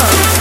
sun. 0.00 0.33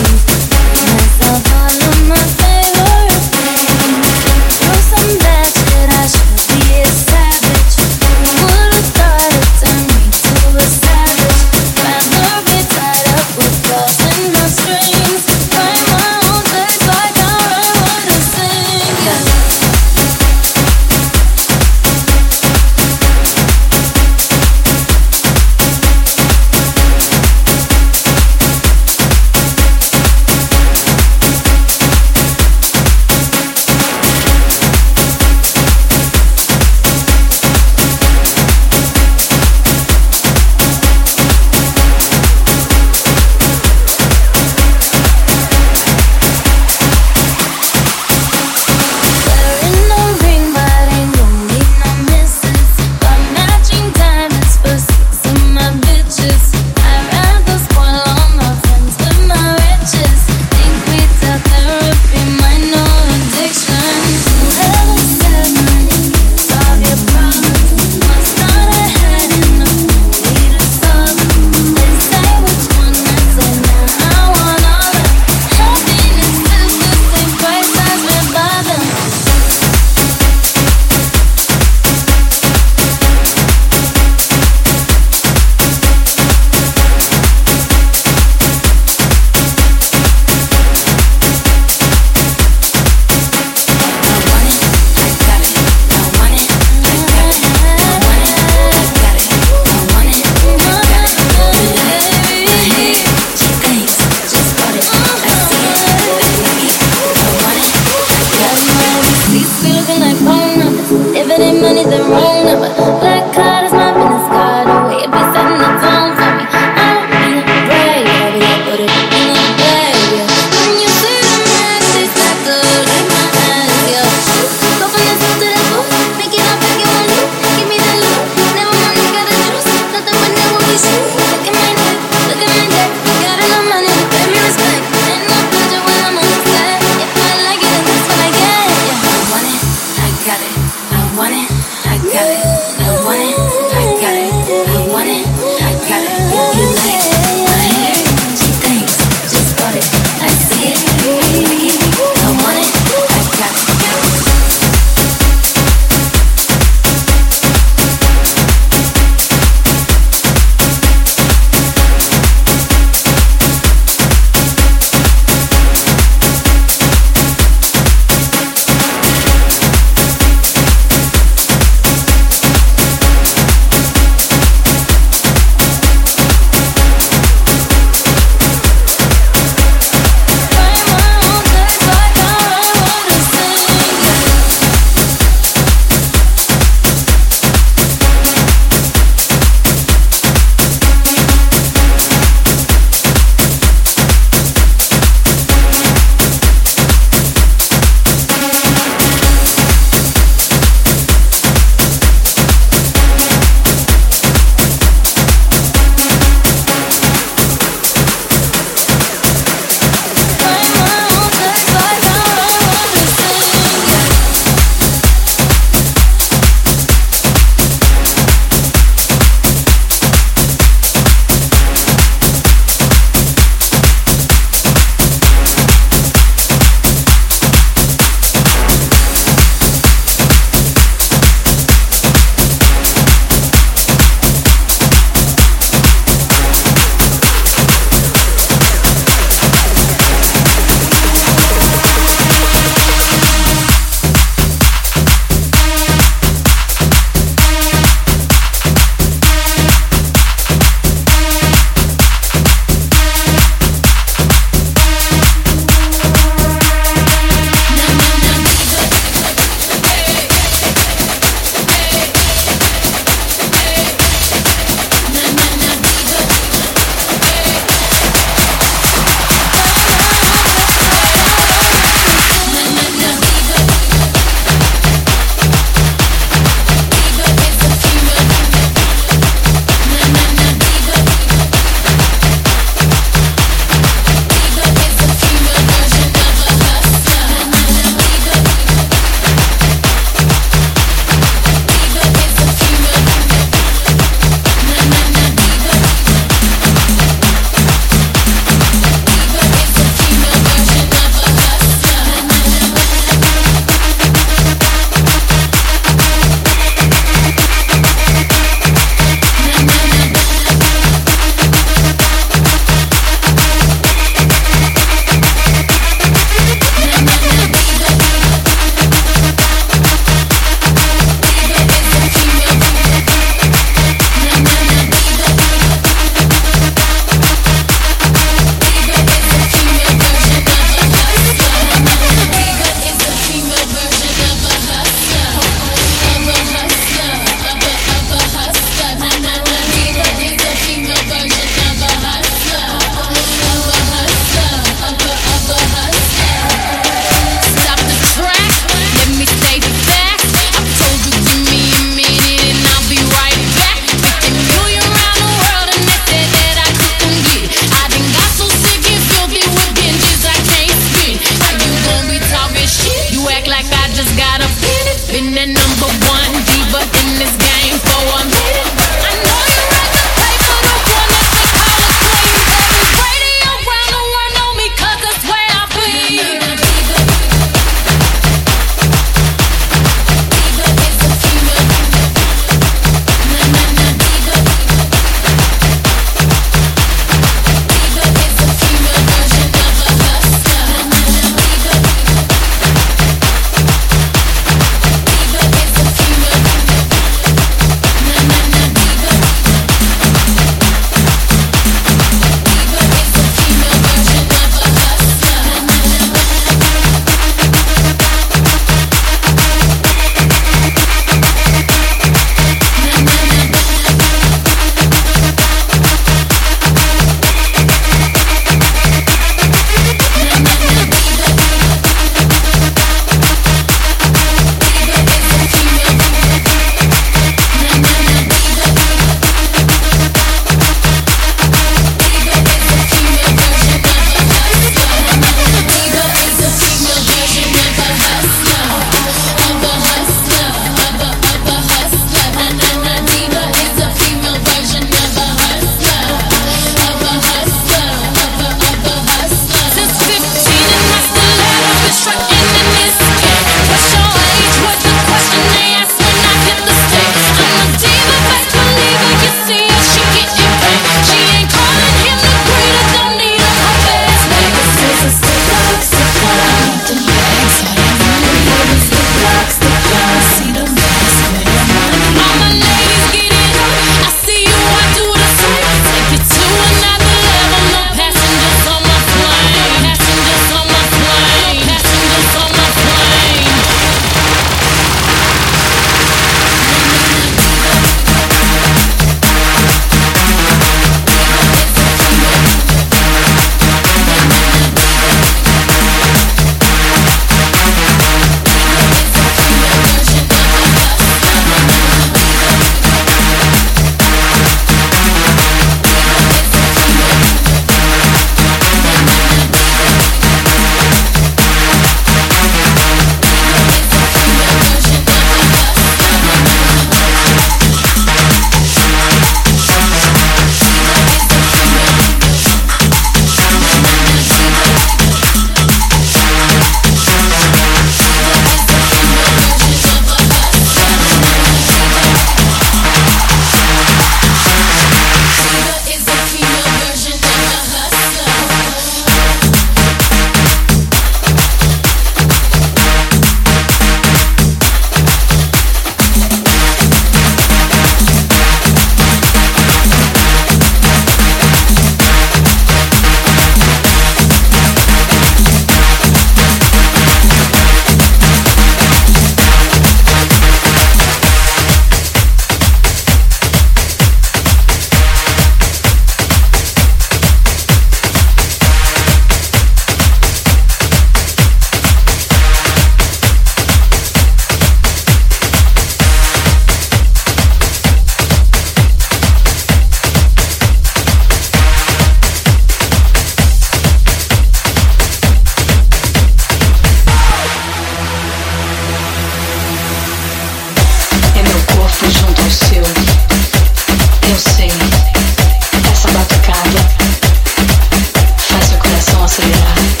to. 599.31 600.00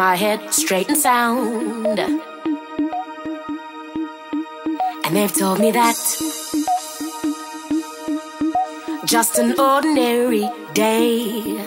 My 0.00 0.14
head 0.16 0.52
straight 0.52 0.88
and 0.88 0.98
sound. 0.98 1.98
And 5.04 5.16
they've 5.16 5.32
told 5.32 5.58
me 5.58 5.70
that 5.70 5.96
just 9.06 9.38
an 9.38 9.58
ordinary 9.58 10.48
day 10.74 11.64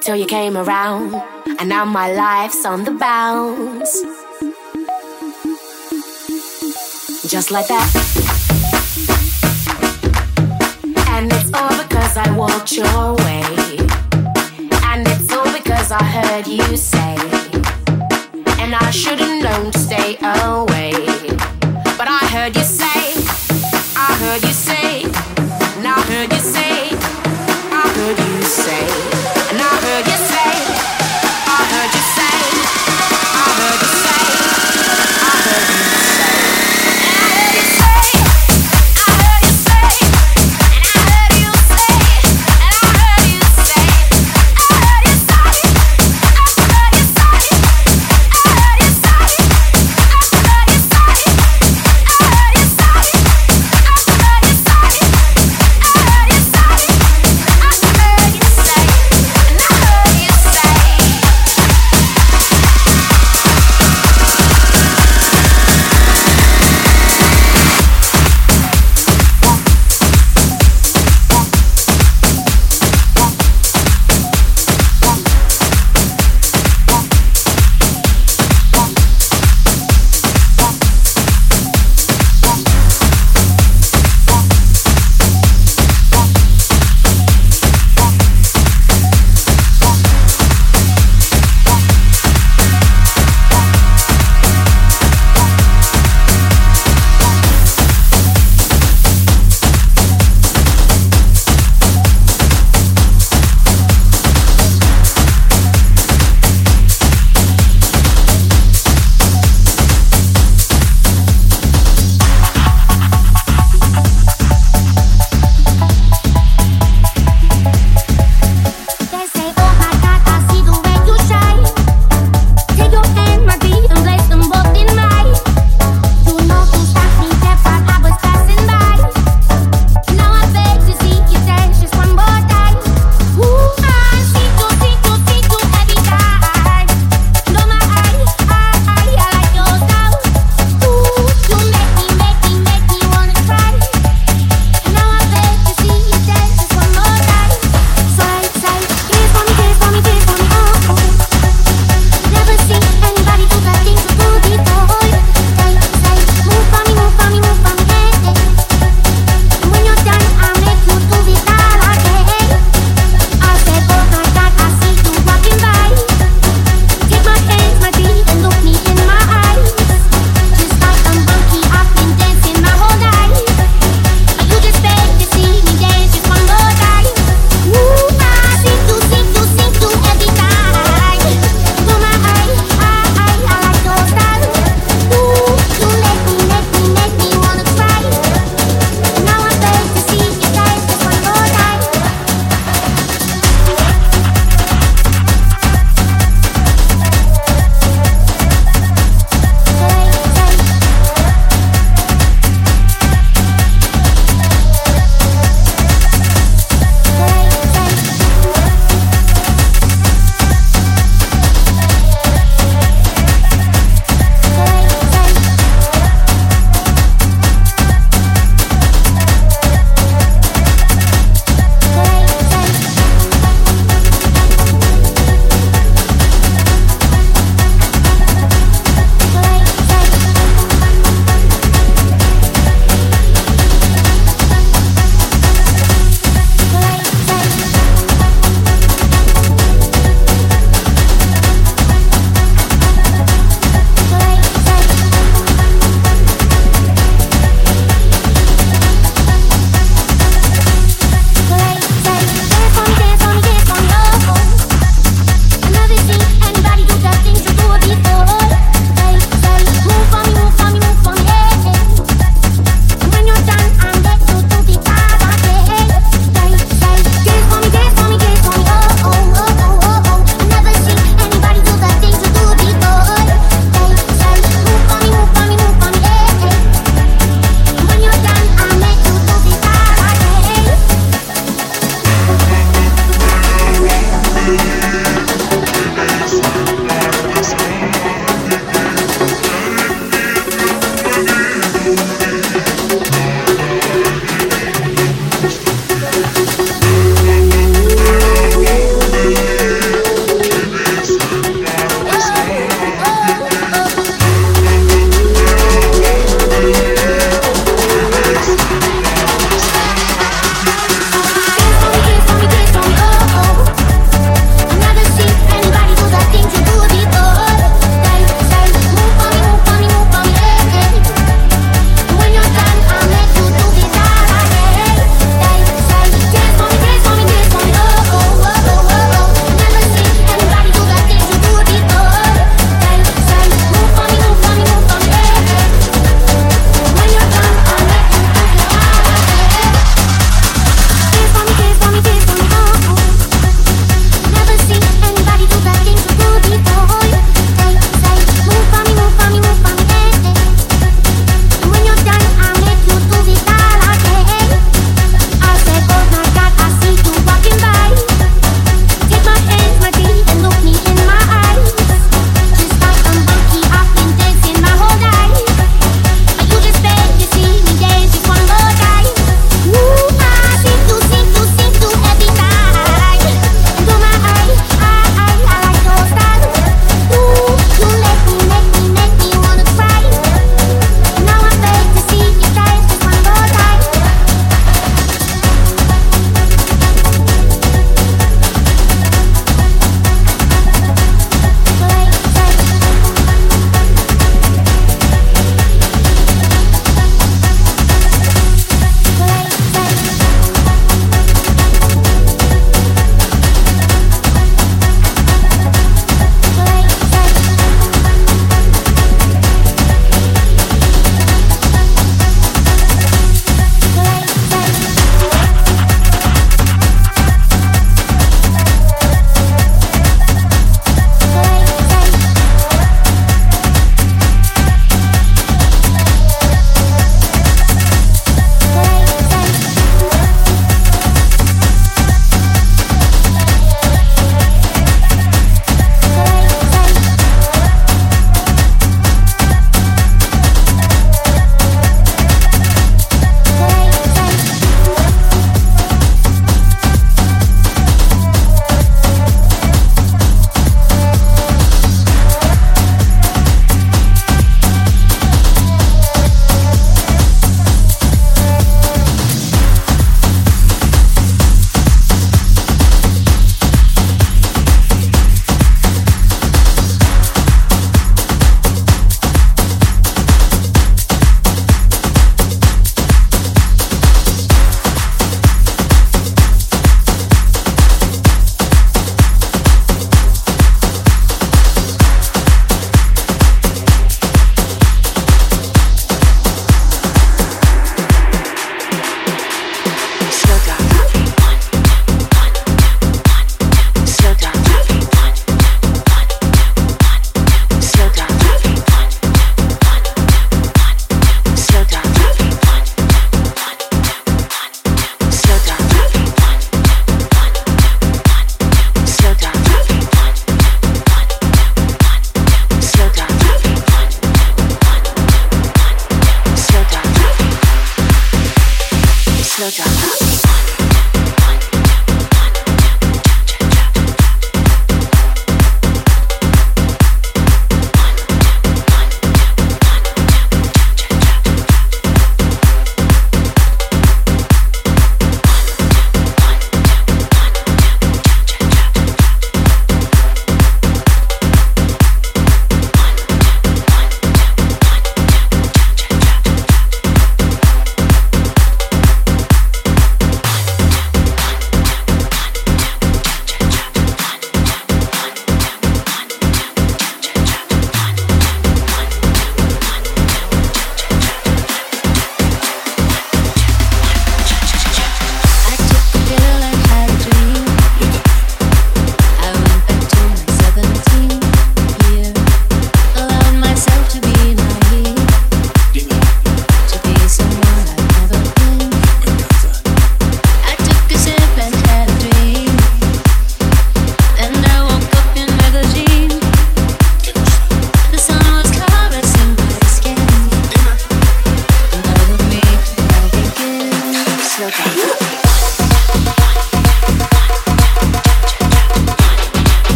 till 0.00 0.16
you 0.16 0.26
came 0.26 0.56
around, 0.56 1.14
and 1.58 1.68
now 1.68 1.84
my 1.84 2.12
life's 2.12 2.64
on 2.66 2.84
the 2.84 2.92
bounce. 2.92 4.02
Just 7.30 7.50
like 7.50 7.68
that. 7.68 8.05
I 12.18 12.30
walked 12.34 12.72
your 12.72 13.14
way. 13.26 13.42
And 14.88 15.06
it's 15.06 15.30
all 15.32 15.52
because 15.52 15.92
I 15.92 16.02
heard 16.02 16.46
you 16.46 16.76
say, 16.76 17.14
and 18.58 18.74
I 18.74 18.90
should've 18.90 19.42
known 19.42 19.70
to 19.70 19.78
stay 19.78 20.16
away. 20.22 20.92
But 21.98 22.08
I 22.08 22.20
heard 22.32 22.56
you 22.56 22.64
say, 22.64 23.12
I 23.96 24.16
heard 24.22 24.42
you 24.42 24.52
say, 24.52 25.02
and 25.04 25.86
I 25.86 26.00
heard 26.08 26.32
you 26.32 26.38
say, 26.38 26.88
I 27.70 27.84
heard 27.96 28.18
you 28.18 28.42
say, 28.42 28.86
and 29.50 29.60
I 29.60 29.74
heard 29.84 30.06
you 30.06 30.18
say, 30.32 30.65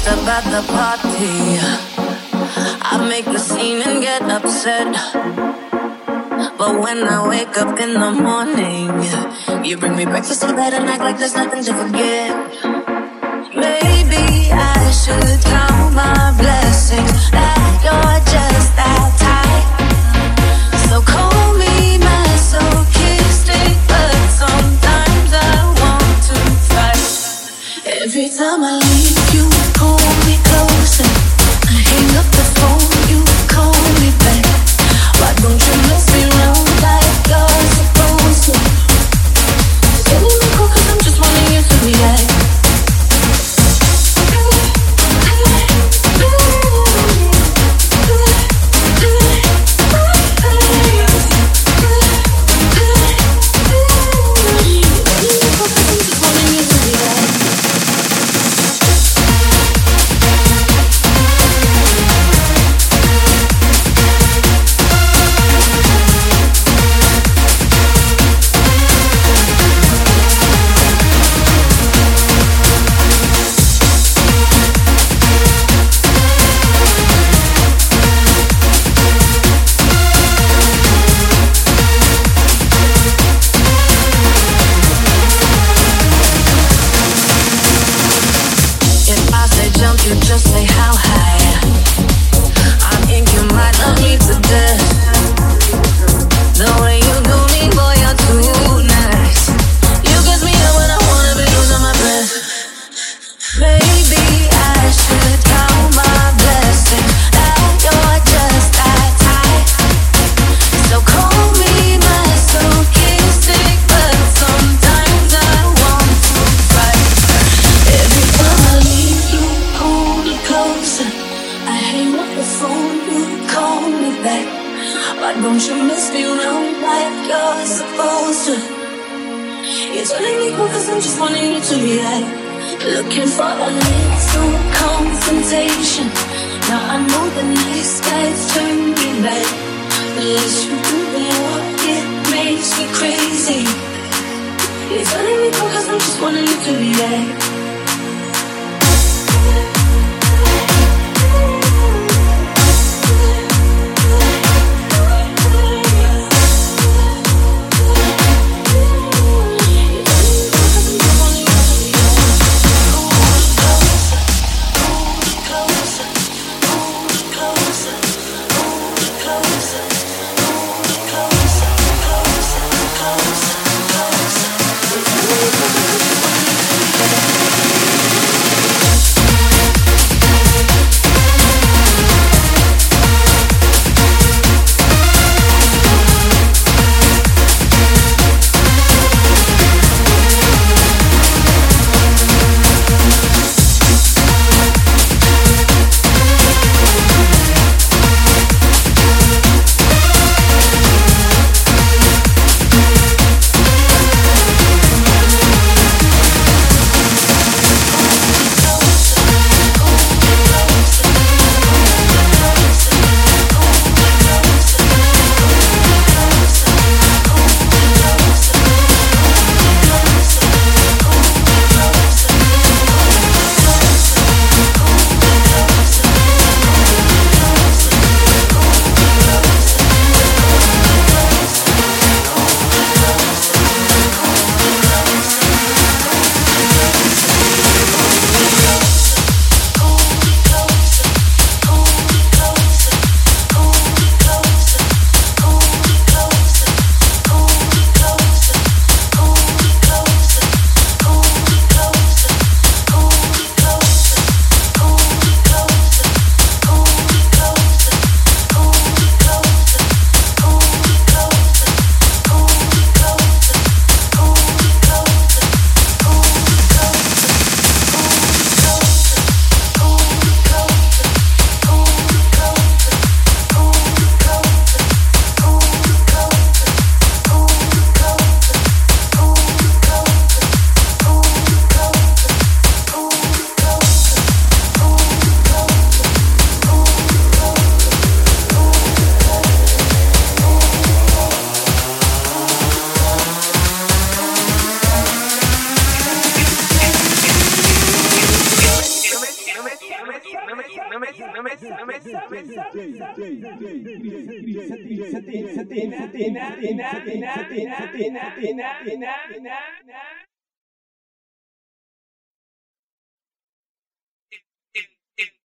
stressed 0.00 0.22
about 0.22 0.44
the 0.44 0.62
party. 0.72 1.58
I 2.82 3.06
make 3.08 3.24
the 3.24 3.38
scene 3.38 3.82
and 3.82 4.00
get 4.00 4.22
upset. 4.22 4.92
But 6.58 6.80
when 6.80 7.02
I 7.04 7.26
wake 7.28 7.56
up 7.58 7.78
in 7.78 7.94
the 7.94 8.10
morning, 8.10 8.88
you 9.64 9.76
bring 9.76 9.96
me 9.96 10.04
breakfast 10.04 10.40
so 10.40 10.54
bed 10.54 10.74
and 10.74 10.88
act 10.88 11.02
like 11.02 11.18
there's 11.18 11.34
nothing 11.34 11.64
to 11.64 11.72
forget. 11.74 12.30
Maybe 13.54 14.50
I 14.52 14.90
should 14.90 15.40
count 15.44 15.94
my 15.94 16.34
blessings 16.38 17.30
at 17.32 17.84
your 17.84 18.19